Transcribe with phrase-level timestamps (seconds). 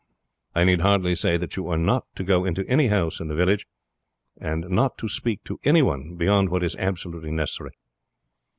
[0.55, 3.35] I need hardly say that you are not to go into any house in the
[3.35, 3.67] village,
[4.41, 7.73] not to speak to any one beyond what is absolutely necessary."